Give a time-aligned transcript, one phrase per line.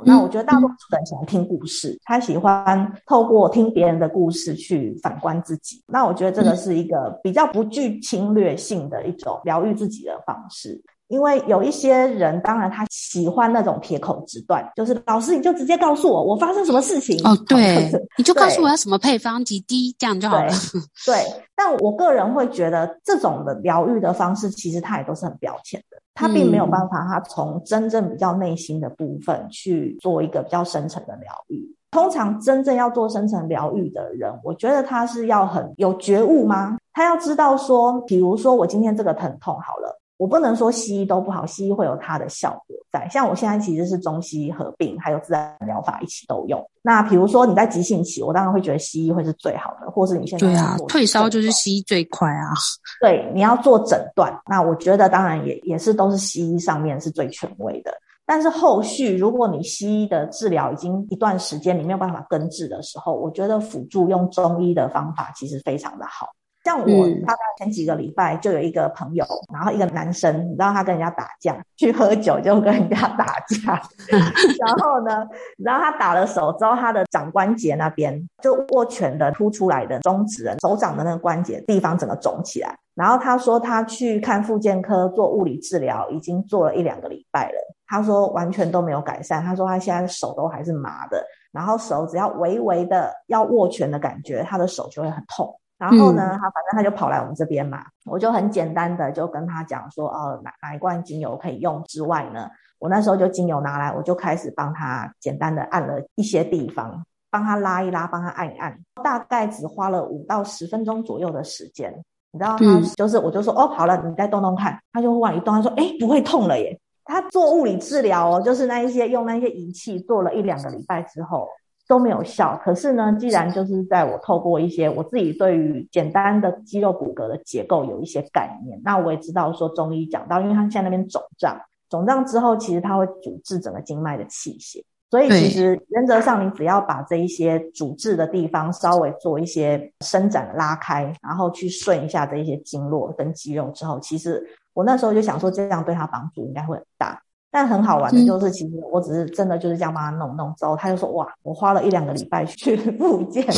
[0.00, 5.82] 好，那我觉得大多数人喜欢听故事，他喜欢透过听别人的故事去反观自己。
[5.86, 10.82] 那我觉得这个是一个比较不具侵略性的一种疗愈自己的方式。
[11.10, 20.48] 因为有一些人，当然他喜欢那种铁口直断，就是老师你就直接告诉我我发生什么事情哦，对，你就告诉我要什么配方几滴，这样就好了。
[20.48, 20.80] 对，
[21.12, 31.76] 对，但我个人会觉得这种的疗愈的方式，其实它也都是很表浅的，它并没有办法，它从真正比较内心的部分去做一个比较深层的疗愈。
[31.90, 36.78] 通常真正要做深层疗愈的人，我觉得他是要很有觉悟吗？
[36.92, 39.99] 他要知道说，比如说我今天这个疼痛好了。
[40.20, 43.08] 我不能说西医都不好，西医会有它的效果在。
[43.08, 46.62] 像我现在其实是中西医合并，还有自然疗法一起都用。
[46.82, 52.52] 那比如说你在急性期，我当然会觉得西医会是最好的，或是你现在对啊，退烧就是西医最快啊。
[53.00, 57.90] 对，你要做诊断，那我觉得当然也也是都是西医上面是最权威的。
[58.26, 66.28] 但是后续如果你西医的治疗已经一段时间你没有办法根治的时候，我觉得辅助用中医的方法其实非常的好。
[66.62, 66.86] 像我
[67.26, 73.80] 大概前几个礼拜就有一个朋友，嗯、然后一个男生，你知道他跟人家打架，去喝酒就跟人家打架，
[74.60, 75.26] 然后呢，
[75.58, 95.54] 然后他打了手之后，他的掌关节那边就握拳的凸出来的中指人手掌的那个关节地方整个肿起来，然后他说他去看复健科做物理治疗，已经做了一两个礼拜了，他说完全都没有改善，他说他现在手都还是麻的，然后手只要微微的要握拳的感觉，他的手就会很痛。
[95.80, 111.90] 然后呢，他反正他就跑来我们这边嘛，我就很简单的就跟他讲说，哦，哪哪一罐精油可以用之外呢，我那时候就精油拿来，我就开始帮他简单的按了一些地方，帮他拉一拉，帮他按一按，大概只花了五到十分钟左右的时间。
[112.30, 116.78] 你知道他就是，我就说，哦，好了，你再动动看，他就忽然一动，他说，诶，不会痛了耶。
[117.06, 121.48] 他做物理治疗哦，就是那一些用那些仪器做了一两个礼拜之后。
[121.90, 144.40] 都没有效，可是呢，既然就是在我透过一些我自己对于简单的肌肉骨骼的结构有一些概念，那我也知道说中医讲到，因为他现在那边肿胀，肿胀之后其实它会阻滞整个经脉的气血，所以其实原则上你只要把这一些阻滞的地方稍微做一些伸展拉开，然后去顺一下这一些经络跟肌肉之后，其实
[144.74, 147.20] 我那时候就想说这样对他帮助应该会很大。
[147.50, 153.44] 但很好玩的就是，其实我只是真的就是这样帮他弄弄之后，他就说：“哇，我花了一两个礼拜去 复健。”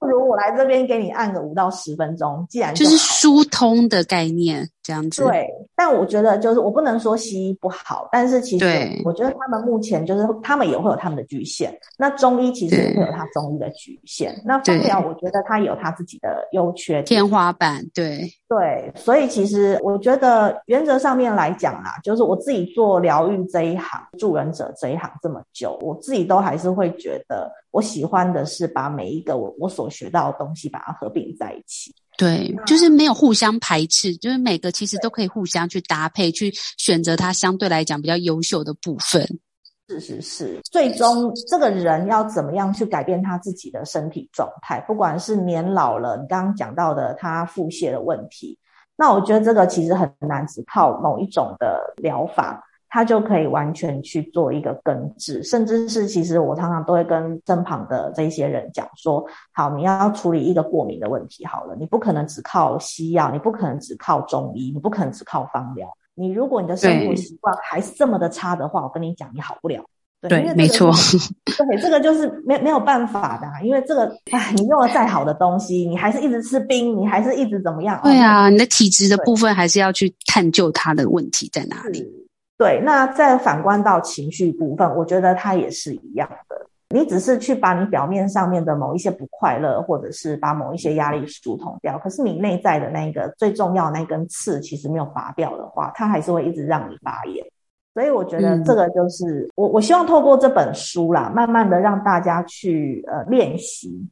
[0.00, 5.22] 不如我来这边给你按个五到十分钟，既然就，就是疏通的概念这样子。
[5.22, 8.66] 对，但我觉得就是我不能说西医不好，但是其实
[9.04, 11.72] 我觉得他们目前就是他们也会有他们的局限。
[11.96, 14.34] 那中医其实也会有他中医的局限。
[14.44, 17.84] 那芳疗我觉得它有他自己的优缺天花板。
[17.94, 27.48] 对对，所以其实我觉得原则上面来讲啊，就是我自己做疗愈这一行、助人者这一行这么久，我自己都还是会觉得。
[27.72, 39.26] 我喜欢的是把每一个我我所学到的东西把它合并在一起，对，就是没有互相排斥，就是每个其实都可以互相去搭配，去选择它相对来讲比较优秀的部分。
[39.88, 48.56] 是是是，最终这个人要怎么样去改变他自己的身体状态，不管是年老了，你刚刚讲到的他腹泻的问题，
[48.96, 52.62] 那我觉得这个其实很难只靠某一种的疗法。
[52.90, 65.88] 他就可以完全去做一个根治，甚至是其实我常常都会跟身旁的这些人讲说：好，你要处理一个过敏的问题，好了，你不可能只靠西药，你不可能只靠中医，你不可能只靠方疗。
[66.16, 69.82] 你如果你的生活习惯还是这么的差的话，我跟你讲，你好不了。
[70.20, 70.92] 对，对没错。
[71.46, 77.98] 对，这个就是没没有办法的啊，因为这个，哎，你用了再好的东西，你还是一直吃冰，你还是一直怎么样？
[78.02, 82.04] 对啊，你的体质的部分还是要去探究它的问题在哪里。
[82.60, 86.66] 对，那再反观到情绪部分，我觉得它也是一样的。
[86.90, 97.42] 你只是去把你表面上面的某一些不快乐，或者是把某一些压力疏通掉，可是你内在的那个最重要的那根刺，其实没有拔掉的话，它还是会一直让你发炎。
[97.94, 104.06] 所以我觉得这个就是、嗯、我我希望透过这本书啦，慢慢的让大家去呃练习。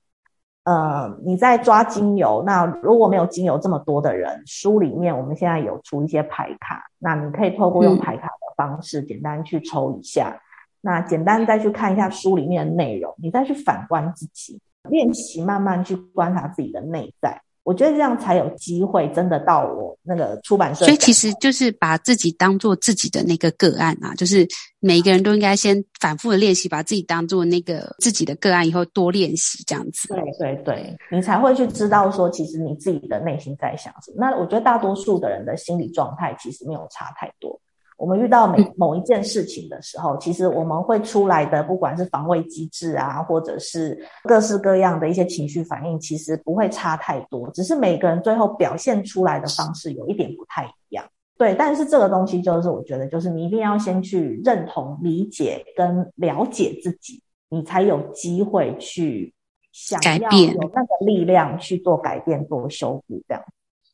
[0.69, 10.38] 呃，你在抓精油，那如果没有精油这么多的人，书里面我们现在有出一些牌卡，那你可以透过用牌卡的方式，简单去抽一下，
[10.82, 14.61] 那简单再去看一下书里面的内容，你再去反观自己，
[14.91, 17.41] 练习慢慢去观察自己的内在。
[17.62, 20.87] 我觉得这样才有机会真的到我那个出版社。
[20.87, 24.46] 所以其实就是把自己当做自己的那个个案啊，就是
[24.81, 30.08] 每一个人都应该先反复的练习，把自己当做那个自己的个案，以后多练习这样子。
[30.08, 34.16] 对对对，你才会去知道说，其实你自己的内心在想什么。
[34.19, 37.60] 那我觉得大多数的人的心理状态其实没有差太多。
[37.99, 51.05] 我们遇到每某一件事情的时候，其实我们会出来的，不管是防卫机制啊，或者是各式各样的一些情绪反应，其实不会差太多，只是每个人最后表现出来的方式有一点不太一样。
[51.37, 59.35] 对，但是这个东西就是我觉得，就是你一定要先去认同、理解跟了解自己，你才有机会去
[59.73, 63.43] 想要有那个力量去做改变、做修复这样。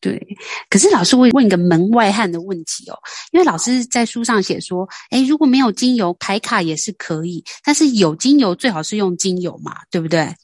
[0.04, 0.22] 对，
[0.68, 2.98] 可是老师，我问一个门外汉的问题哦，
[3.32, 10.26] 因为老师在书上写说，诶，如果没有精油排卡也是可以，但是有精油最好是用精油嘛，对不对？
[10.26, 10.34] 对。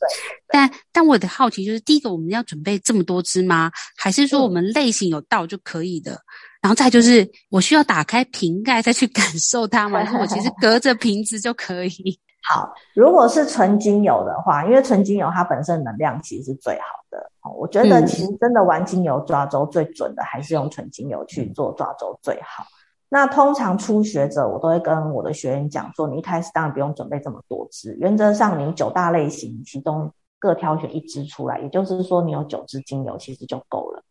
[0.49, 3.71] 但但我的好奇就是，第一个我们要准备这么多支吗？
[3.99, 6.15] 还是说我们类型有到就可以的？
[6.15, 6.25] 嗯、
[6.63, 10.03] 然后再就是，我需要打开瓶盖再去感受它吗？
[10.03, 12.19] 还是我其实隔着瓶子就可以？
[12.43, 17.31] 好，如果是纯精油的话，因为纯精油它本身能量其实是最好的。
[17.57, 22.65] 我觉得其实真的玩精油抓周最准的，还是用纯精油去做抓周最好。
[23.09, 34.03] 那通常初学者，我都会跟我的学员讲说，你一开始当然不用准备这么多支，原则上你九大类型其中各挑选一支出来，也就是说你有九支精油其实就够了。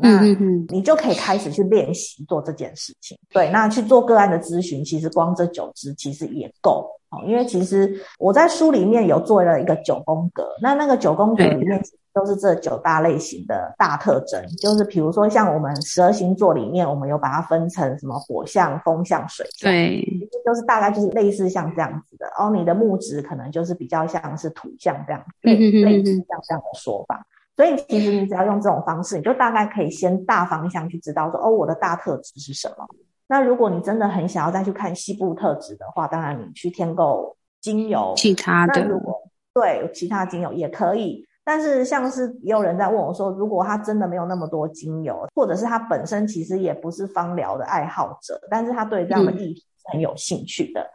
[0.00, 0.20] 那
[0.68, 3.18] 你就可以开始去练习做这件事情。
[3.30, 6.90] 对，那去做个案的咨询，其实光这九支其实也够。
[7.10, 11.82] 哦，因为其实我在书里面有做了一个九宫格，那那个九宫格里面
[12.12, 20.04] 都是这九大类型的大特征，就是比如说像我们十二星座里面，我们有把它分成什么火象、风象、水象，对，
[20.44, 22.26] 就是大概就是类似像这样子的。
[22.38, 27.24] 哦，你的木质可能就是比较像是土象这样，类类似像这样的说法。
[27.58, 32.86] 所以其实你只要用这种方式，你就大概可以先大方向去知道说，哦，我的大特质是什么。
[33.26, 38.80] 那如果你真的很想要再去看西部特质的话，当然你去添购精油，其他的。
[38.80, 39.12] 那如果
[39.52, 50.86] 对其他精油也可以，但是像是也有人在问我说，如果他真的没有那么多精油，或者是他本身其实也不是芳疗的爱好者，但是他对这样的议题是很有兴趣的，嗯、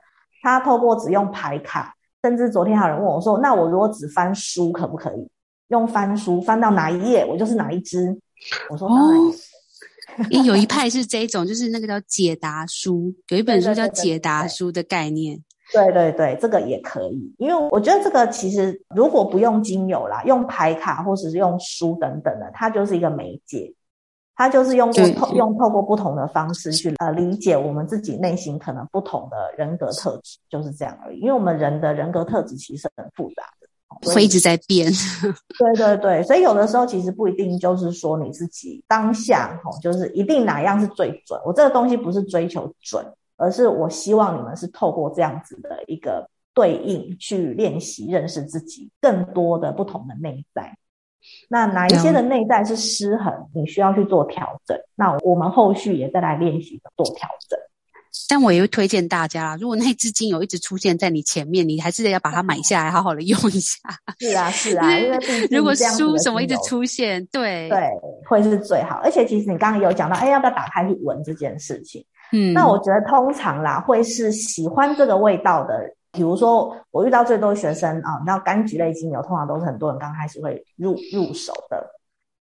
[0.44, 1.94] 他透过只用牌卡，
[2.24, 5.30] 甚至昨天还有人问我说，那我如果只翻书可不可以？
[5.74, 8.16] 用翻书翻到哪一页，我就是哪一只。
[8.70, 9.20] 我说当然。
[9.20, 9.34] 哦
[10.30, 15.42] 诶，有一派 是这种，就是那个叫解答书，有一本书叫解答书的概念。
[15.74, 23.74] 对对对，这个也可以，因为我觉得这个其实如果不用精油啦，用牌卡或者是用书等等的，它就是一个媒介，
[24.36, 31.20] 它就是用过透用透过不同的方式去呃理解我们自己内心可能不同的人格特质，就是这样而已。
[31.22, 33.63] 因为我们人的人格特质其实很复杂的。
[34.12, 34.92] 会一直在变，
[35.60, 41.40] 对对对，所以有的时候其实不一定就是说你自己当下吼，就是一定哪样是最准。
[41.46, 43.06] 我这个东西不是追求准，
[43.38, 50.78] 而是我希望你们是透过这样子的一个对应去练习认识自己更多的不同的内在。
[51.48, 54.78] 那哪一些的内在是失衡，你需要去做调整。
[54.96, 57.58] 那我们后续也再来练习做调整。
[58.30, 63.78] 但我也会推荐大家，如果那支精油一直出现在你前面，你还是得要把它买下来，好好的用一下。
[64.20, 67.90] 是啊，是啊，因为如果书什么一直出现，对对，
[68.26, 69.02] 会是最好。
[69.04, 72.06] 而且其实你刚刚有讲到，哎，要不要打开去闻这件事情？
[72.32, 75.80] 嗯，那我觉得通常啦，会是喜欢这个味道的。
[76.12, 81.84] 比如说，我遇到最多学生啊，你知道柑橘类精油，通常都是很多人刚开始会入入手的。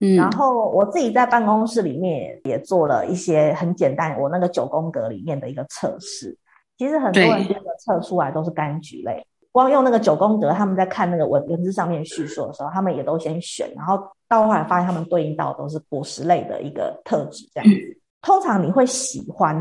[0.00, 6.36] 嗯，然后我自己在办公室里面也做了一些很简单，我那个九宫格里面的一个测试。
[6.78, 17.76] 其实很多人这个测出来都是柑橘类，光用那个九宫格，他们在看那个文文字上面叙述的时候，他们也都先选，然后到后来发现他们对应到都是果实类的一个特质这样子。
[17.76, 19.54] 嗯、通常你会喜欢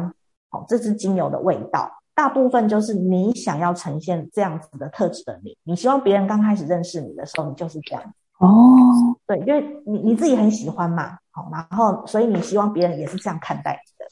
[0.51, 8.03] 哦这支精油的味道，大部分就是你想要呈现这样子的特质的你，你希望别人刚开始认识你的时候，你就是这样。
[8.39, 14.09] 哦，对，因为你你自己很喜欢嘛，好，然后所以你希望别人也是这样看待你的，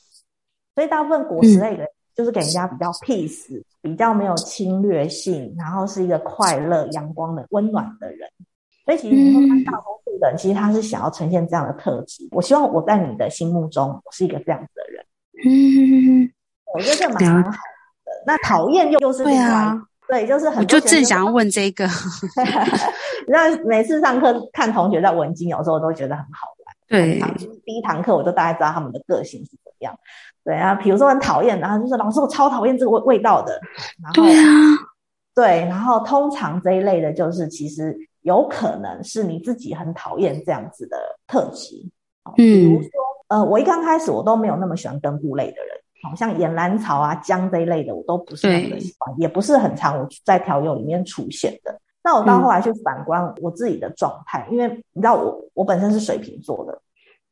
[0.75, 8.29] 所以大部分果实类的，就是给人家比较 peace，比较没有侵略性，然后是一个快乐、阳光的、温暖的人。
[8.83, 12.27] 所以其实你会看大多数的人，其实他是想要呈现这样的特质。
[12.31, 15.05] 我希望我在你的心目中，我是一个这样子的人。
[15.45, 16.29] 嗯，
[16.73, 17.57] 我觉得这蛮蛮好的。
[18.25, 19.73] 那讨厌又又是另外。
[20.07, 20.59] 对，就是很。
[20.59, 21.87] 我就正想要问这个。
[23.27, 26.75] 那每次上课看同学在闻精油的时候，我都觉得很好玩。
[26.87, 27.19] 对，
[27.65, 29.93] 第一堂课我就大概知道他们的个性是怎么样。
[30.45, 33.59] 对啊，比如说很讨厌，然后就说老师我超讨厌这个味味道的。
[34.01, 34.45] 然后，对啊。
[35.35, 40.97] 对，然后通常这一类的，就是其实有可能是你自己很讨厌这样子的
[41.27, 41.75] 特质。
[42.25, 42.33] 嗯。
[42.35, 42.89] 比如说，
[43.27, 45.76] 呃，我一刚开始我都没有那么喜欢根部类的人。
[46.03, 51.79] 好像岩兰草啊、姜这一类的，我都不是那么喜欢，也不是很常我在调油里面出现的。
[52.03, 56.71] 那我到后来去反观我自己的状态，嗯、因为你知道我我本身是水瓶座的，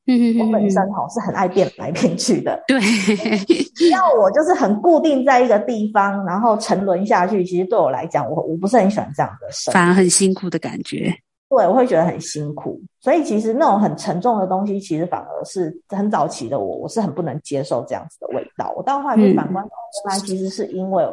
[0.08, 2.62] 嗯嗯，我本身哈是很爱变来变去的。
[2.68, 2.78] 对，
[3.90, 11.16] 要我就是很固定在一个地方，然后沉沦下去，其实对我来讲，我我不是很喜欢这样的生活，反而很辛苦的感觉。
[11.48, 12.82] 对，我会觉得很辛苦。
[13.00, 18.74] 所以其实那种很沉重的东西，其实反而是很早期的我，我是很不能接受这样子的味道。
[18.76, 21.08] 我到后来就反观，原来其实是因为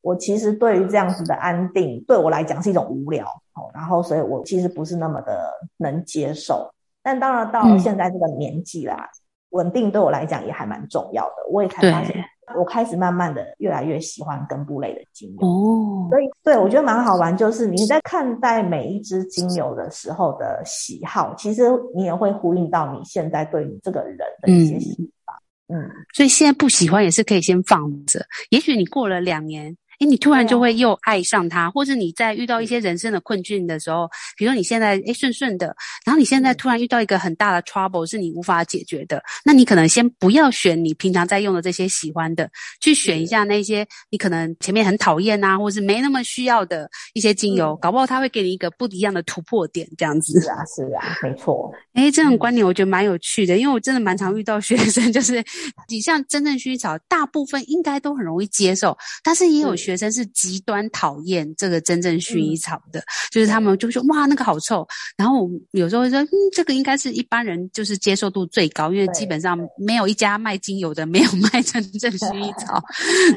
[0.00, 3.68] 我其实对于这样子的安定，对我来讲是一种无聊哦。
[3.74, 6.72] 然后所以我其实不是那么的能接受。
[7.02, 9.14] 但当然到现在这个年纪啦，嗯、
[9.50, 11.34] 稳定对我来讲也还蛮重要的。
[11.50, 12.16] 我也才发现，
[12.54, 15.46] 我开始慢慢的越来越喜欢根部类的精油。
[15.46, 25.34] 哦，所以对我觉得蛮好玩，就是你在看待每一支精油的时候的喜好，其实你也会呼应到你现在对你这个人的一些喜好。
[25.68, 29.76] 嗯，嗯，所以现在不喜欢也是可以先放着，也许你过了两年。
[30.00, 35.74] 诶，你突然就会又爱上他，或者你在遇到一些人生的困境的时候，比如说你现在诶顺顺的，
[36.04, 42.48] 然后你现在突然遇到一个很大的 trouble 是你无法解决的，那你可能先不要选你平常在用的这些喜欢的，
[42.80, 50.40] 去选一下那些你可能前面很讨厌啊，或是没那么需要的一些精油，搞不好它会给你一个不一样的突破点，这样子。
[50.40, 51.72] 是啊，是啊，没错。
[51.94, 55.42] 诶，这种观点我觉得蛮有趣的，因为我真的蛮常遇到学生， 就是
[55.88, 60.62] 你像真正薰衣草，大部分应该都很容易接受，但是也有学生是极。
[60.66, 64.84] 端讨厌这个真正薰衣草的，嗯、就是他们就说哇那个好臭，
[65.16, 72.82] 然后我有时候会说嗯这个应该是一般人就是接受度最高，因为基本上没有一家卖精油的没有卖真正薰衣 草，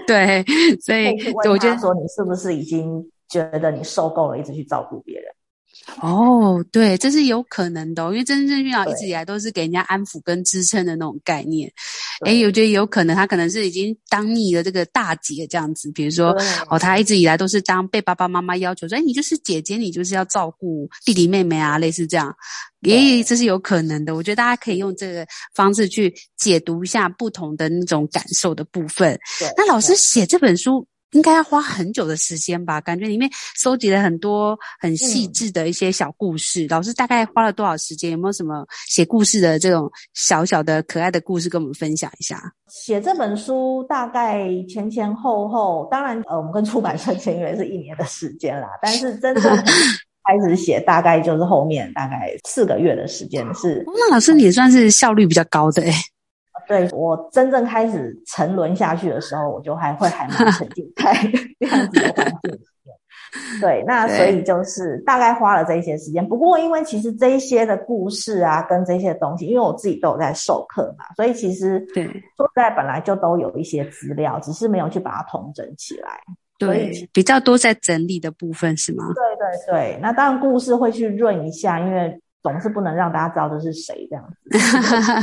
[0.08, 0.44] 对，
[0.82, 1.14] 所以
[1.46, 5.26] 我觉得说你是不是已经觉得你受够了一直去照顾别人？
[6.02, 11.72] 哦，对，这是有可能的，因为真正薰衣草一直以来都是给人家安抚跟支撑的那种概念。
[12.26, 16.30] 诶，我觉得有可能他可能是已经当你的这个大姐这样子，比如说
[16.70, 22.34] 哦，他一直以来都是当被爸爸妈妈要求说，哎，你就是姐姐，你就是要照顾弟弟妹妹啊，类似这样，
[22.84, 24.16] 诶，这是有可能的。
[24.16, 29.20] 我觉得大家可以用这个方式去解读一下不同的那种感受的部分。
[29.58, 30.88] 那老师写这本书。
[31.12, 32.80] 应该要花很久的时间吧？
[32.82, 36.66] 感觉里面收集了很多很细致的一些小故事。
[36.66, 38.12] 嗯、老师大概花了多少时间？
[38.12, 42.40] 有没有什么写故事的这种小小的可爱的故事跟我们分享一下？
[42.68, 48.68] 写这本书大概前前后后，当然呃，我们跟出版社 签约是一年的时间啦。
[48.82, 49.44] 但是真正
[50.24, 53.84] 开始写，大概就是后面大概四个月的时间是。
[53.88, 55.98] 那老师你也算是效率比较高的诶、欸
[56.70, 61.12] 对，我真正开始沉沦下去的时候，我就还会还蛮沉浸在
[61.60, 63.60] 这样子的环境里面。
[63.60, 66.24] 对，那所以就是大概花了这一些时间。
[66.28, 72.04] 不过因为其实这一些的故事啊，跟这些东西，因为我自己都有在授课嘛，所以其实对
[72.38, 76.22] 说实在本来就都有一些资料，只是没有去把它统整起来。
[76.60, 79.06] 对，比较多在整理的部分是吗？
[79.16, 82.22] 对对对，那当然故事会去润一下，因为。
[82.42, 84.58] 总是不能让大家知道这是谁这样子，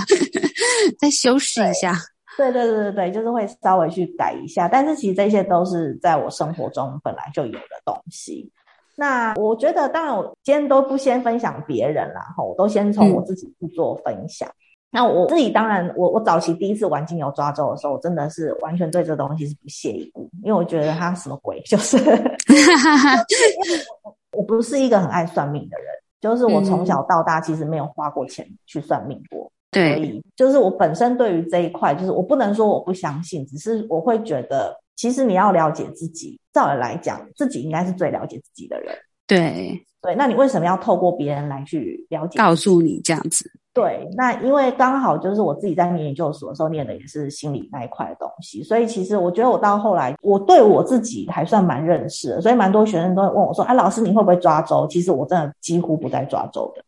[1.00, 1.94] 再修饰一下。
[2.36, 4.68] 对对对对对，就是会稍微去改一下。
[4.68, 8.52] 但是其实这些都是在我生活中本来就有的东西。
[8.94, 14.46] 那我觉得，当然我今天都不先分享别人啦，哈，我都先从我自己去做分享。
[14.48, 14.52] 嗯、
[14.90, 21.96] 那我自己当然，我我早期第一次玩精油抓周的时候，我真的是完全对这东西是不屑一顾，因为我觉得它什么鬼，就是，
[24.02, 25.86] 我 我不是一个很爱算命的人。
[26.26, 38.92] 就是我从小到大其实没有花过钱去算命过，对、嗯，所以就是我本身对于这一块，就是我不能说我不相信，只是我会觉得，其实你要了解自己，照理来讲，自己应该是最了解自己的人。
[39.26, 42.38] 对，对，那你为什么要透过别人来去了解？
[42.38, 43.50] 告诉你这样子。
[43.74, 56.82] 对，那因为刚好就是我自己在念研究所的时候念的也是心理那一块的东西，所以其实我觉得我到后来我对我自己还算蛮认识的，所以蛮多学生都会问我说：“哎、啊，老师你会不会抓周？”其实我真的几乎不在抓周的，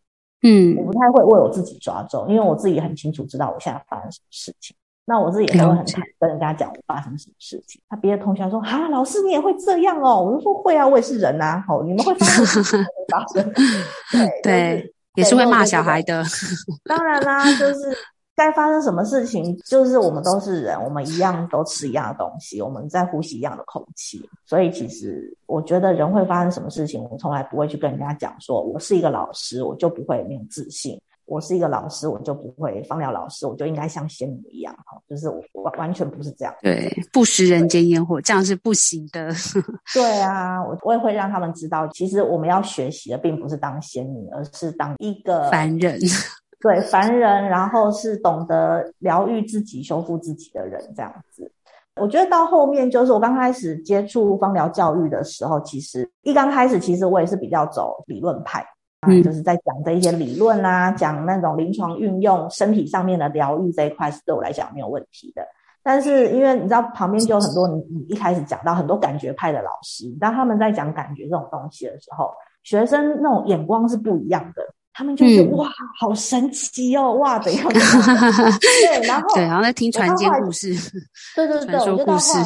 [0.49, 4.75] 嗯，我不太会为我自己抓周，因为我自己很清楚知道我现在发生什么事情。
[5.09, 7.81] 那我自己也会很坦跟人家讲我发生什么事情。
[7.91, 13.53] 那别的同学说：“哈，老师你也会这样哦？”我就说：“会啊，我也是人呐。”哦，你们会发生什么发生？
[14.13, 14.95] 对对。
[15.15, 16.23] 也是会骂小孩的，
[16.87, 17.93] 当然啦，就是
[18.37, 30.97] 该发生什么事情，就是我们都是人，我们一样都吃一样的东西，我们在呼吸一样的空气，所以其实我觉得人会发生什么事情，我从来不会去跟人家讲说，我是一个老师，我就不会没有自信。
[31.29, 36.55] 我是一个老师，我就不会芳疗老师，我就应该像仙女一样哈，就是我完完全不是这样。
[36.63, 39.31] 对，不食人间烟火，这样是不行的。
[39.95, 46.01] 对啊，我我也会让他们知道，其实我们要学习的并不是当仙女，而是当一个凡人。
[46.61, 51.53] 对，凡人，然后是懂得疗愈自己、修复自己的人，这样子。
[52.01, 58.65] 我觉得到后面，就是我刚开始接触芳疗教育的时候，其实一刚开始，其实我也是比较走理论派。
[59.07, 65.43] 嗯，就是在讲这一些理论啊，讲那种临床运用、身体上面的疗愈这一块，是对我来讲没有问题的。
[65.83, 72.31] 但是因为你知道旁边就有很多你你一开始讲到很多感觉派的老师，当他们在讲感觉这种东西的时候，
[72.65, 74.63] 学生那种眼光是不一样的。
[74.93, 78.51] 他们就觉得、嗯、哇，好神奇哦，哇，怎样怎样？
[78.61, 80.75] 对，然后对，然后在听传间故事，
[81.37, 82.37] 对对对，传说故事。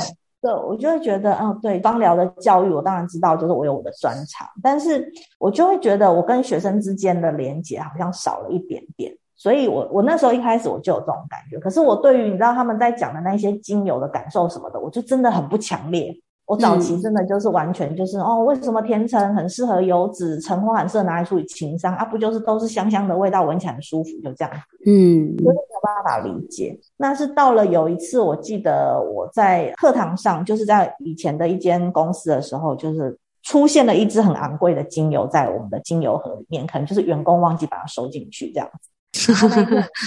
[0.43, 5.09] 对，我就会觉得，嗯，对，芳疗的教育，我当然知道，就是我有我的专长，但是
[5.39, 16.13] 我就会觉得，我跟学生之间的连接好像少了一点点，所以我我那时候一开始我就有这种感觉，可是我对于你知道他们在讲的那些精油的感受什么的，我就真的很不强烈。
[16.53, 22.05] 我早期真的就是完全就是、嗯、哦，为什么甜橙很适合油脂，橙花很适合拿来处理情伤啊？
[22.05, 24.61] 不就是都是香香的味道，闻起来很舒服，就这样子。
[24.85, 26.79] 嗯，真的没有办法理解。
[26.99, 39.33] 那是到了有一次，我记得我在课堂上，就是在以前的一间公司的时候，就是出现了一支很昂贵的精油在我们的精油盒里面，可能就是员工忘记把它收进去这样子。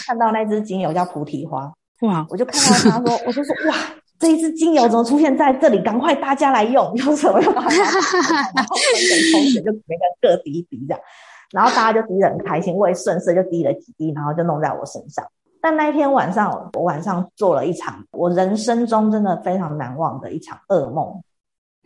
[0.05, 1.73] 看到那支精油叫菩提花，
[2.05, 2.23] 哇！
[2.29, 3.75] 我就看到他说，我就说哇。
[4.17, 5.81] 这一支精油怎么出现在这里？
[5.81, 6.91] 赶快大家来用！
[6.95, 7.53] 用什么用？
[7.53, 7.75] 然后分
[9.09, 10.99] 给同学，就每个人各滴一滴这样，
[11.51, 15.25] 然后大家就滴得很开心，我也顺势就滴了几滴，然后就弄在我身上。
[15.61, 21.21] 但那一天晚上，我晚上做了一场我人生中真的非常难忘的一场噩梦。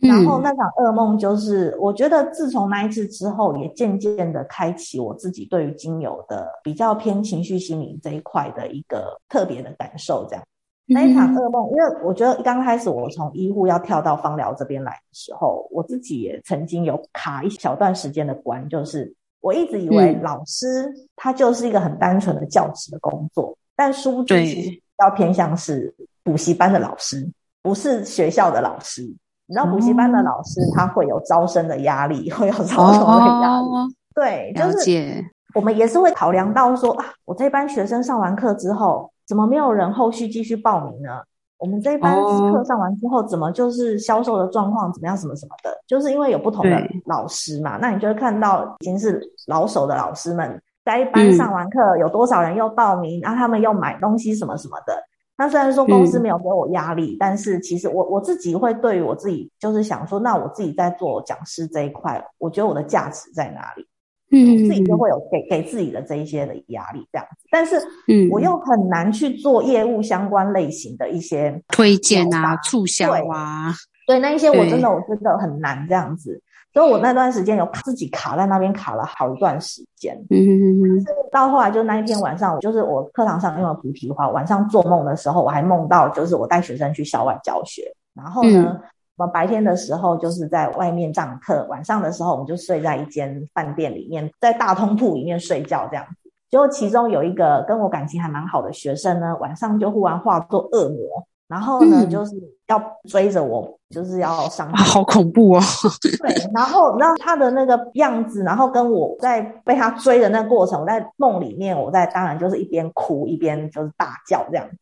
[0.02, 10.44] 然后那场噩梦就是，我觉得自从那一次之后，也渐渐的开启我自己对于精油的比较偏情绪心理这一块的一个特别的感受，这样。
[10.92, 25.94] 那一场噩梦，因为我觉得刚开始我从医护要跳到芳疗这边来的时候，我自己也曾经有卡一小段时间的关，就是我一直以为老师他就是一个很单纯的教职的工作，但殊不知其实要偏向是
[26.24, 27.30] 补习班的老师，
[27.62, 29.04] 不是学校的老师。
[29.46, 33.68] 你知道补习班的老师他会有招生的压力，会有招生的压力，
[34.16, 39.12] 对，就是我们也是会考量到说啊，我这班学生上完课之后。
[39.30, 41.22] 怎么没有人后续继续报名呢？
[41.60, 42.16] 我们这一班
[42.52, 45.16] 课上完之后，怎么就是销售的状况怎么样？
[45.16, 47.78] 什么什么的，就是因为有不同的老师嘛。
[47.78, 54.94] 那你就会看到已经是老手的老师们在一班上完课，有多少人又报名，然后他们又买东西什么什么的。
[55.38, 63.86] 那虽然说公司没有给我压力，但是其实我我自己会对于我自己就是想说，那我自己在做讲师这一块，我觉得我的价值在哪里？
[64.32, 72.86] 嗯，自己就会有给给自己的这一些的压力这样子，但是，嗯，我又很难去做业务相关类型的一些推荐啊、促。
[72.86, 73.74] 销啊，
[74.08, 76.42] 对，那一些我真的我真的很难这样子，
[76.74, 87.84] 所以我那段时间有自己卡在那边卡了好一段时间，嗯嗯嗯，到后来就那一天晚上，就是我课堂上用了菩提花，晚上做梦的时候，我还梦到就是我带学生去校外教学，
[88.16, 88.78] 然后呢。
[88.78, 88.82] 嗯
[89.20, 96.32] 我们白天的时候就是在外面上课，晚上的时候我们就睡在一间饭店里面，在大通铺里面睡觉这样子。
[96.50, 102.32] 结果其中有一个跟我感情还蛮好的学生呢，晚上就忽然化作恶魔，然后呢、嗯、就是
[102.70, 104.86] 要追着我，就是要伤害。
[104.86, 105.62] 好恐怖哦！
[106.02, 114.78] 对，然后然后他的那个样子，然后跟我在被他追的那个过程，我在梦里面，我在当然就是一边哭一边就是大叫这样子。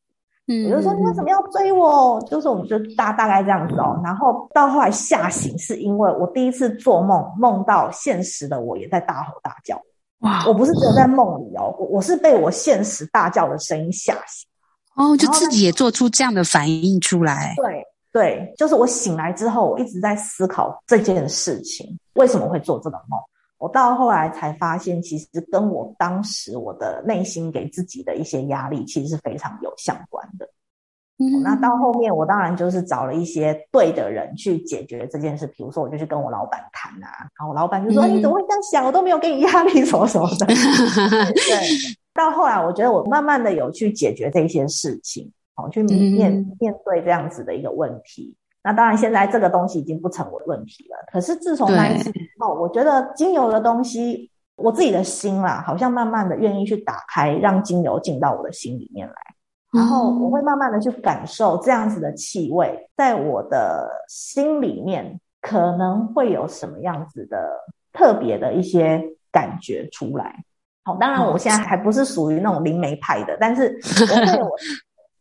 [0.47, 2.19] 嗯，我就说你为什么要追我？
[2.29, 3.99] 就是我们就大大概这样子哦。
[4.03, 9.77] 然后到后来吓醒，是因为我第一次做梦，梦到现实的我也在大吼大叫。
[10.19, 10.43] 哇！
[10.47, 14.47] 我不是只有在梦里哦，我我是被我现实大叫的声音吓醒。
[14.95, 17.53] 哦，就自己也做出这样的反应出来。
[17.57, 23.19] 对对，就是我醒来之后，我一直在思考这件事情，为什么会做这个梦。
[23.57, 30.47] 我到后来才发现，其实跟我当时我的内心给自己的一些压力，其实是非常有相关的。
[31.19, 35.47] 嗯，那到后面我当然就是找了一些对的人去解决这件事。
[35.47, 38.85] 比如说，我就去跟我老板谈啊，然后我老板就说：“嗯，你怎么会这样想？
[38.85, 40.45] 我都没有给你压力， 什么什么的。”
[41.33, 41.95] 对。
[42.13, 48.35] 到后来，我觉得我慢慢的有去解决这些事情，好，去面面对这样子的一个问题。
[48.67, 50.97] 那当然，现在这个东西已经不成为问题了。
[51.09, 59.15] 可是自从那一次以后，我觉得精油的东西，我自己的心啦，好像慢慢的愿意去打开，让精油进到我的心里面来。
[59.71, 67.49] 然后我会慢慢的去感受这样子的气味，在我的心里面可能会有什么样子的
[67.93, 69.01] 特别的一些
[69.31, 70.43] 感觉出来。
[70.83, 74.51] 好，当然我现在还不是属于那种灵媒派的，但是我会有。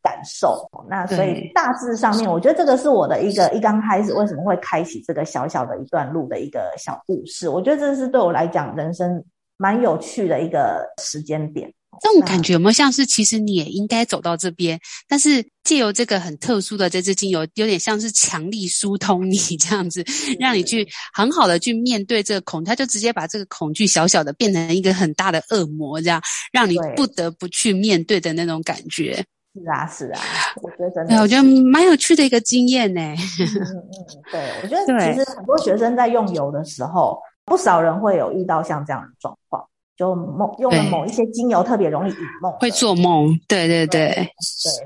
[0.07, 7.49] 感受，那所以大致上面，我觉得这个是我的一个一刚开始为什么会开启这个小小的一段路的一个小故事。
[7.49, 9.25] 我觉得这是对我来讲人生
[9.57, 11.73] 蛮有趣的一个时间点。
[12.03, 20.05] 这种感觉有没有像是，其实你也应该走到这边，但是借由这个很特殊的这支精油，有点像是强力疏通你这样子，
[20.39, 26.21] 让你去很好的去面对这个恐惧，他就直接把这个恐惧小小的变成一个很大的恶魔，这样
[26.53, 29.25] 让你不得不去面对的那种感觉。
[29.57, 30.21] 是啊，是啊，
[30.63, 33.01] 我觉得真的，对，我觉得蛮有趣的一个经验呢。
[33.01, 33.95] 嗯嗯，
[34.31, 39.67] 对，我觉得其实很多学生在用油的时候，不少人会有遇到像这样的状况。
[39.97, 43.29] 就梦用了某一些精油，特别容易引梦，会做梦。
[43.49, 44.27] 对对对，对，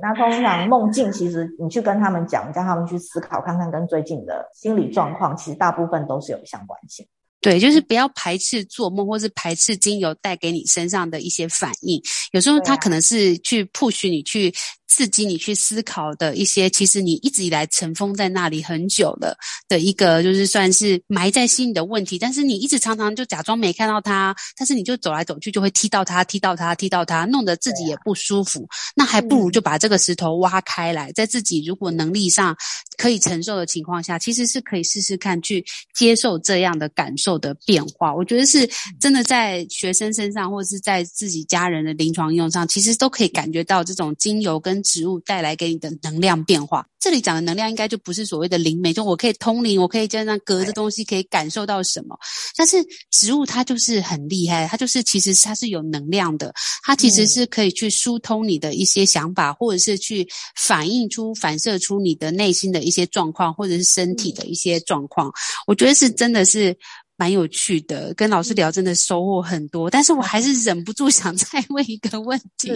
[0.00, 7.04] 那通常梦境，其实你去跟他们讲，叫他们去思考，看看跟最近的心理状况，其实大部分都是有相关性。
[7.40, 12.00] 对，就是不要排斥做梦，或是排斥精油带给你身上的一些反应。
[12.32, 14.52] 有时候它可能是去 push 你去。
[14.90, 19.36] 刺激你去思考的一些，其实你一直以来尘封在那里很久了
[19.68, 22.18] 的一个，就是算是埋在心里的问题。
[22.18, 28.68] 但是你一直常常就假装没看到它，但是你就走来走去就会踢到它，踢到它，踢到它，弄得自己也不舒服。
[28.96, 32.56] 那还不如就把这个石头挖开来，在自己如果能力上
[32.96, 38.12] 可以承受的情况下，其实是可以试试看去接受这样的感受的变化。
[38.12, 38.68] 我觉得是
[39.00, 52.18] 真的在学生身上，或者是在自己家人的临床应用上，其实都可以感觉到这种精油跟植物带来给你的能量变化，这里讲的能量应该就不是所谓的灵媒，就我可以通灵，我可以这样隔着东西可以感受到什么。
[52.56, 52.76] 但是
[53.10, 65.32] 植物它就是很厉害，它就是其实它是有能量的，它其实是可以去疏通你的一些想法，或者是去反映出、反射出你的内心的一些状况，或者是身体的一些状况。
[65.66, 66.76] 我觉得是真的是。
[67.20, 72.70] 蛮有趣的，跟老师聊真的收获很多，但是我还是忍不住想再问一个问题。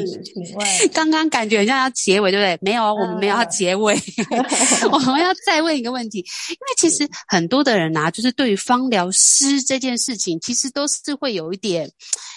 [0.92, 2.58] 刚刚感觉好像要结尾，对不对？
[2.60, 3.98] 没有，我们没有要结尾，
[4.92, 11.90] 我们要再问一个问题，因为其实很多的人啊，就是对于芳疗师这件事情，其实都是会有一点。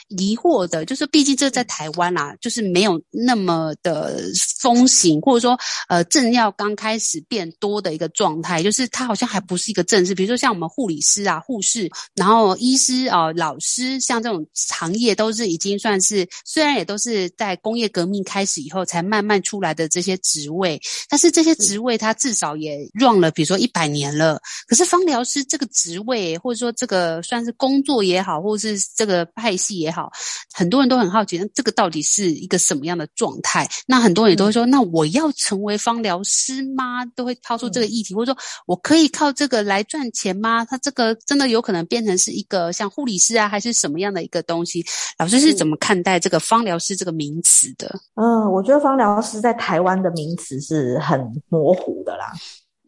[0.10, 4.22] 疑惑的，就是毕竟这在台湾啦、啊，就是没有那么的
[4.60, 5.58] 风行，或者说
[5.90, 10.16] 呃正要刚开始变多的一个状态，就是它好像还不是一个正式。
[10.16, 24.40] 比如说像我们护理师啊、护士，然后医师啊、呃、老师，像这种行业都是已经算是，虽然也都是在工业革命开始以后才慢慢出来的这些职位，但是这些职位它至少也 run 了，比如说一百年了。
[24.68, 29.97] 可是芳疗师这个职位，或者说这个算是工作也好，或者是这个派系也好。
[29.98, 30.12] 好，
[30.54, 33.68] 很多人都很好奇，那这个到底是一个什么样的状态？
[33.88, 37.04] 那很多人也都会说，嗯、那我要成为芳疗师吗？
[37.16, 40.64] 都会抛出这个议题，嗯、或者说我可以靠这个来赚钱吗？
[40.66, 44.86] 他这个真的有可能变成是一个像护理师啊，还是什么样的一个东西？
[45.18, 47.92] 老师是怎么看待这个芳疗师这个名词的？
[48.22, 52.32] 嗯，我觉得芳疗师在台湾的名词是很模糊的啦。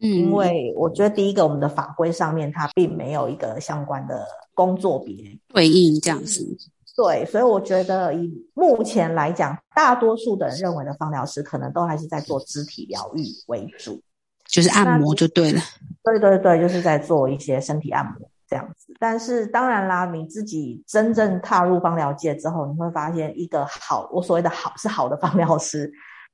[0.00, 5.14] 嗯，因为我觉得第一个，我们的法规上面它并没有一个相关的工作别
[5.52, 6.46] 对应这样子。
[7.02, 14.02] 对，所以我觉得以目前来讲，大多数的人认为的芳疗师可能都还是在做肢体疗愈为主，
[14.46, 15.62] 就是按摩就对了。
[16.04, 18.92] 对对对，就是在做一些身体按摩这样子。
[18.98, 25.90] 但是当然啦，你自己真正踏入芳疗界之后，你会发现一个好，我所谓的好是好的 芳疗师。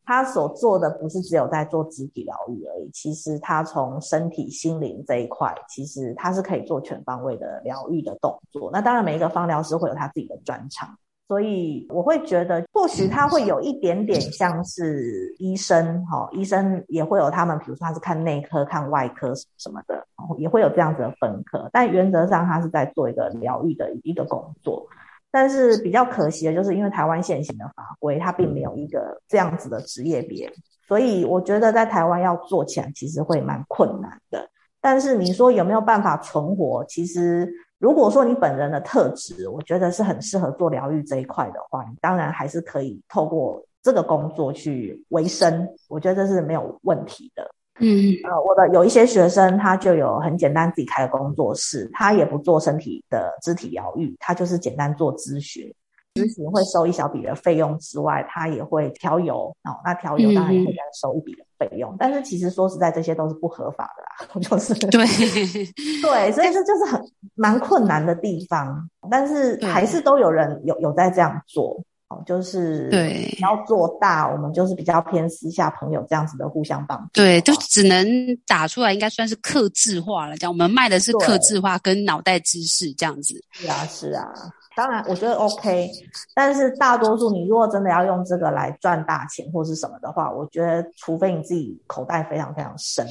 [0.07, 8.71] 他所做的不是只有在做肢体疗愈而已，其实他从身体、心灵这一块，其实他是可以做全方位的疗愈的动作。
[8.73, 10.89] 那当然，每一个芳疗师会有他自己的专长，
[11.27, 20.07] 所以我会觉得，或许他会有一点点像是医生，哈，医生也会有他们，比如说他是看内科、看外科什么的，
[20.39, 24.87] 也会有这样子的分科，但原则上他是在做一个疗愈的一个工作。
[25.31, 30.51] 但是比较可惜的就是，因为台湾现行的法规，它并没有一个这样子的职业别，
[30.89, 34.49] 所以我觉得在台湾要做起来其实会蛮困难的。
[34.81, 36.85] 但是你说有没有办法存活？
[36.87, 47.51] 其实如果说你本人的特质，我觉得是很适合做疗愈这一块的话，你当然还是可以透过这个工作去维生，我觉得这是没有问题的。
[47.79, 55.71] 嗯，呃，我的有一些学生，他就有很简单自己开的工作室，他也不做身体的肢体疗愈，他就是简单做咨询，
[56.15, 65.05] 咨询会收一小笔的费用之外，他也会调油哦，那调油当然也会再收一笔的费用，嗯、但是其实说实在，这些都是不合法的啦， 就是对。
[66.01, 67.03] 对，所以这就是很
[67.35, 71.83] 蛮困难的地方，但是还是都有人有有在这样做。
[72.09, 77.09] 哦，就是对，你要做大，我们就是比较偏私下朋友这样子的互相帮助。
[77.15, 78.07] 对，就只能
[78.47, 80.37] 打出来，应该算是克制化了。
[80.37, 83.35] 这样，我们卖的是克制化跟脑袋知识这样子。
[83.51, 84.33] 是啊，是啊，
[84.77, 85.91] 当然我觉得 OK，
[86.33, 93.05] 但是大多数你如果真的要用这个来赚大钱或是什么的话，我觉得除非你自己口袋非常非常深。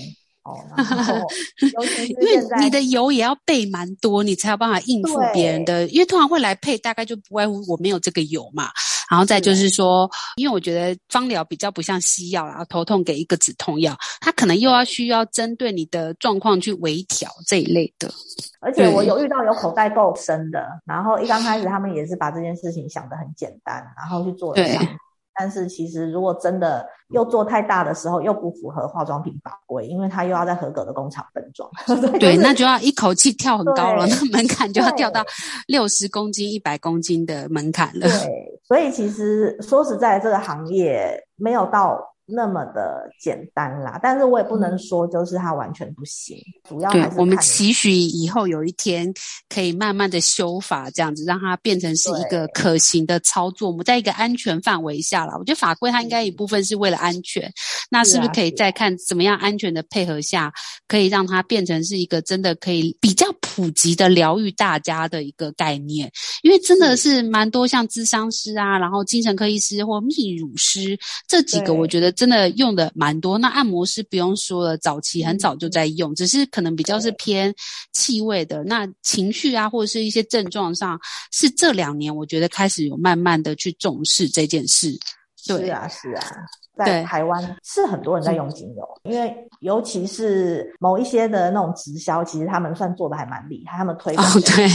[0.45, 1.27] 哦，然后
[2.07, 5.87] 因为你的油也要备蛮多，你才有办法应付别人的。
[5.87, 8.69] 因为通常会来配，大概就不外乎我没有这个油嘛。
[9.09, 18.11] 然后再就是说，因为我觉得芳疗比较不像西药，然后头痛给一个止痛药，它可能又要需要针对你的状况去微调这一类的。
[18.59, 24.55] 而且我有遇到有口袋够深的，然后一刚开始他们也是把这件事情想得很简单，然后去做了。
[24.55, 24.77] 对。
[25.37, 31.69] 但是其实，如果真的又做太大的时候，又不符合化妆品法规，因为它又要在合格的工厂分装。
[32.19, 35.23] 对，那就要一口气跳很高了，那门槛就要跳到
[35.67, 38.07] 六十公斤、一百公斤的门槛了。
[38.07, 42.14] 对，所以其实说实在，这个行业没有到。
[42.27, 49.13] 那么的简单啦，但是我也不能说就是它完全不行，嗯、主要还是对我们期许以后有一天
[49.47, 53.69] 可以慢慢的修法，这样子让它变成是一个可行的操作。
[53.69, 57.47] 我们在一个安全范围下啦，我觉得法规它应该一部分是为了安全，
[57.91, 60.51] 那是不是可以再看怎么样安全的配合下，
[60.87, 66.11] 可以让它变成是一个真的可以比较普及的疗愈大家的一个概念？
[66.41, 72.14] 因为真的是蛮多像咨商师啊，然后精神科医师或泌乳师这几个，我觉得。
[72.15, 77.53] 真的用的蛮多，那按摩师不用说了，早期很早就在用，只是可能比较是偏
[77.93, 78.63] 气味的。
[78.63, 80.99] 那情绪啊，或者是一些症状上，
[81.31, 84.97] 是这两年我觉得开始有慢慢的去重视这件事。
[85.47, 86.23] 对，是啊，是啊，
[86.77, 94.67] 在台湾是很多人在用精油，因为尤其是某一些的那种直销，其实他们算做的还蛮厉害，他们推广、哦、对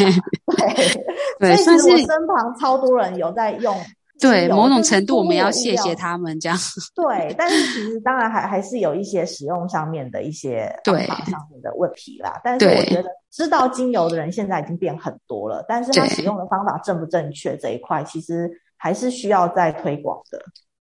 [1.40, 3.76] 对，所以其实我身旁超多人有在用。
[4.20, 6.58] 对，某种程度我们要谢谢他们这样。
[6.94, 12.40] 对，但是其实当然还还是有一些使用上面的一些 方法上面的问题啦。
[12.44, 20.38] 但是我觉得知道精油的人现在已经变很多了，但是他使用的方法正不正确这一块，其实还是需要再推广的。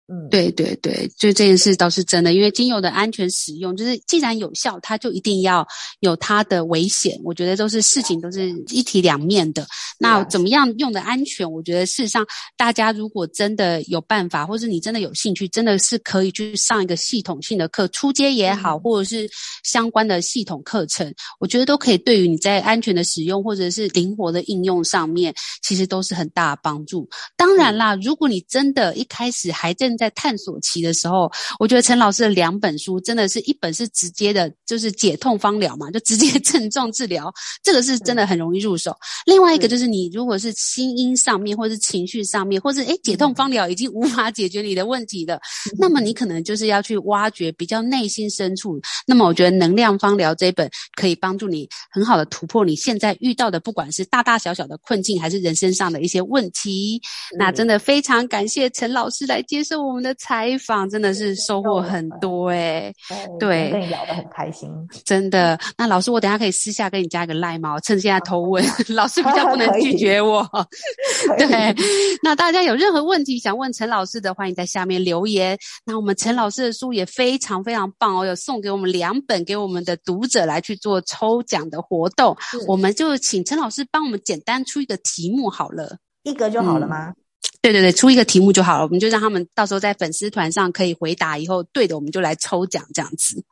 [0.07, 5.67] 嗯，对对对，就这件事倒是真的，因为精油的安全使用，就是既然有效，它就一定要
[6.01, 7.19] 有它的危险。
[7.25, 9.67] 我觉得都是事情都是一体两面的。
[9.99, 11.51] 那怎么样用的安全？
[11.51, 12.23] 我觉得事实上，
[12.55, 19.27] 大家如果真的有办法，或是你真的有兴趣，真的是可以去上一个系统性的课，初阶也好，或者是
[19.63, 27.09] 相关的系统课程，我觉得都可以对于你在安全的使用或者是灵活的应用上面，其实都是很大的帮助。
[27.39, 31.31] 当然啦，如果你真的一开始还正在探索期的时候，
[31.61, 38.93] 我觉得陈老师的两本书真的是一本是直接的，就是解痛方疗嘛，就直接 症状治疗，这个是真的很容易入手。
[39.25, 45.41] 另外一个就是你如果是心因上面，或是情绪上面，或是诶解痛方疗已经无法解决你的问题了，
[45.79, 48.81] 那么你可能就是要去挖掘比较内心深处。
[49.07, 57.01] 那么我觉得能量方疗这一本可以帮助你很好的突破你现在遇到的，不管是大大小小的困境，还是人生上的一些问题。
[57.39, 59.84] 那真的非常感谢陈老师来接受。
[59.87, 64.71] 我们的采访真的是收获很多诶、欸、对，跟你聊得很开心，
[65.05, 65.59] 真的。
[65.77, 67.75] 那老师，我等下可以私下跟你加一个赖吗？
[67.75, 70.49] 我趁现在偷问， 老师比较不能拒绝我。
[71.39, 71.75] 对，
[72.23, 75.59] 那大家有任何问题想问陈老师的，欢迎在下面留言。
[75.85, 82.37] 那我们陈老师的书也非常非常棒哦，有送给我们两本给我们的读者来去做抽奖的活动。
[82.67, 87.09] 我们就请陈老师帮我们简单出一个题目好了，一格就好了吗？
[87.09, 87.24] 嗯
[87.63, 93.43] 对对对，出一个题目就好了，我们就让他们到时候在粉丝团上可以回答，以后对的我们就来抽奖这样子。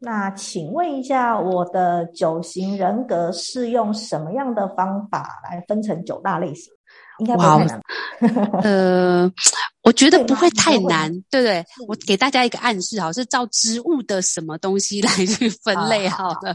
[0.00, 6.72] 那请问一下，我的九型人格是用什么样的方法来分成九大类型？
[7.18, 7.80] 应该不太难。
[8.62, 9.32] 呃。
[9.88, 11.64] 我觉得不会太难，对不对？
[11.86, 16.54] 我给大家一个暗示，好，是照植物的什么东西来去分类，好的，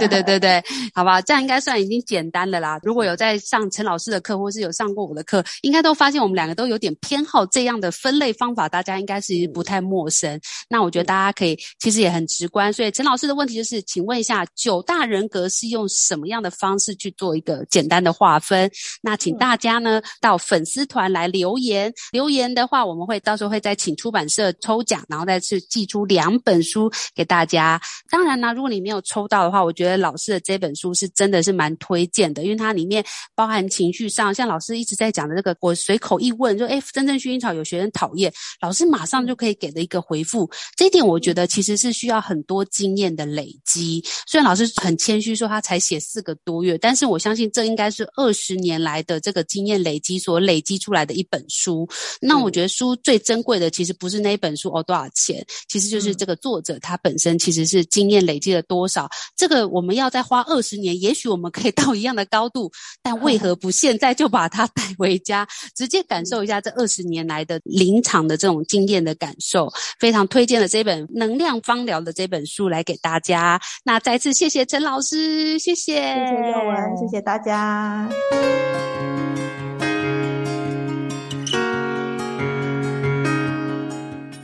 [0.00, 0.60] 对对对对，
[0.92, 2.80] 好吧，这样应该算已经简单了啦。
[2.82, 10.40] 如果有在上陈老师的课，或是有上过我的课，应该都发现我们两个都有点偏好这样的分类方法，大家应该是不太陌生。
[10.68, 12.72] 那我觉得大家可以，其实也很直观。
[12.72, 18.68] 所以陈老师的问题就是，请问一下，九大人格是用什么样的方式去做一个简单的划分？
[19.00, 22.66] 那请大家呢到粉丝团来留言，留言的。
[22.72, 27.78] 话我们会到时候会再请出版社抽奖，然后再去寄出两本书给大家。
[28.08, 33.04] 当然呢，如果你没有抽到的话，我觉得老师的这本书是真的是蛮推荐的，因为它里面
[33.34, 38.32] 包含情绪上，像老师一直在讲的这个，我随口一问，说，诶，真正薰衣草有学生讨厌，
[38.62, 40.50] 老师马上就可以给的一个回复。
[40.74, 44.02] 这一点我觉得其实是需要很多经验的累积。
[44.26, 51.86] 虽然老师很谦虚说他才写四个多月，但是我相信这应该是二十年来的这个经验累积所累积出来的一本书。
[52.18, 52.61] 那我觉得。
[52.68, 59.08] 书最珍贵的其实不是那一本书哦，多少钱，其实就是这个作者他本身其实是经验累积了多少。
[59.36, 62.70] 这个我们要再花二十年，也许我们可以到一样的高度，
[63.02, 69.72] 但为何不现在就把它带回家， 直接感受一下这二十年来的临场的这种经验的感受？
[69.98, 73.60] 非常推荐了这本能量芳疗的这本书来给大家。
[73.84, 78.08] 那再次谢谢陈老师，谢谢，谢谢宥雯，谢谢大家。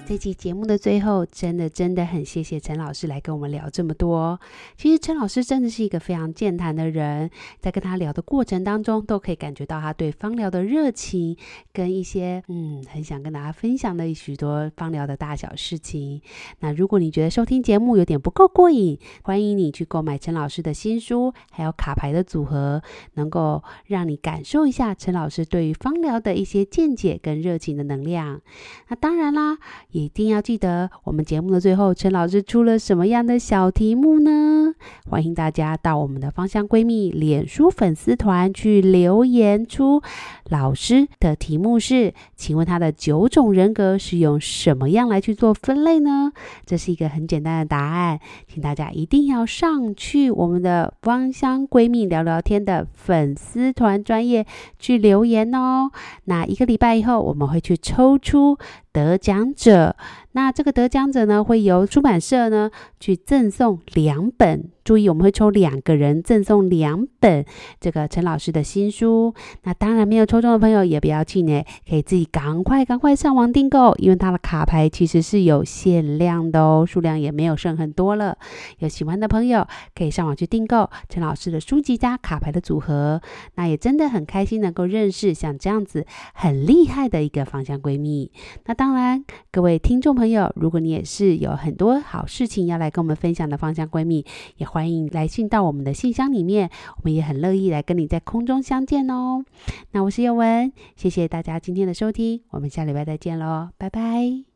[0.09, 4.41] 这期节目的最后，真的真的很谢谢陈老师来跟我们聊这么多。
[4.75, 7.29] 其实陈老师真的是一个非常健谈的人，
[7.61, 11.37] 在跟他聊的过程当中，都可以感觉到他对芳疗的热情，
[11.75, 16.23] 跟一些嗯很想跟大家分享的许多芳疗的大小事情。
[16.61, 22.81] 那如果你觉得收听节目有点不够过瘾，欢迎你去购买陈老师的新书，还有卡牌的组合，
[23.17, 28.41] 能够让你感受一下陈老师对于芳疗的一些见解跟热情的能量。
[28.89, 29.59] 那当然啦。
[29.99, 34.73] 也一定要记得，我们节目的最后，陈老师出了什么样的小题目呢？
[35.07, 40.01] 欢迎大家到我们的芳香闺蜜脸书粉丝团去留言出
[40.49, 46.33] 老师的题目是，请问他的九种人格是用什么样来去做分类呢？
[46.65, 54.47] 这是一个很简单的答案，请大家一定要上去我们的芳香闺蜜聊聊天的粉丝团专业
[54.79, 55.91] 去留言哦。
[56.25, 58.57] 那一个礼拜以后，我们会去抽出
[59.05, 59.95] 得奖者。
[60.33, 64.71] 那这个得奖者呢，会由出版社呢去赠送两本。
[64.85, 67.45] 注意，我们会抽两个人赠送两本
[67.79, 69.35] 这个陈老师的新书。
[69.65, 78.39] 那当然没有抽中的朋友也不要气馁，可以自己赶快赶快上网订购，因为它的卡牌其实是有限量的哦，数量也没有剩很多了。
[78.79, 83.21] 有喜欢的朋友可以上网去订购陈老师的书籍加卡牌的组合。
[83.57, 88.33] 那也真的很开心能够认识像这样子很厉害的一个芳香闺蜜。
[88.65, 94.27] 那当然，各位听众朋友，如果你也是有很多好事情要来跟我们分享的芳香闺蜜，
[94.57, 99.45] 也欢迎来信到我们的信箱里面，我们也很乐意来跟你在空中相见哦。
[99.93, 104.48] 那我是叶文，谢谢大家今天的收听，我们下礼拜再见喽，拜拜。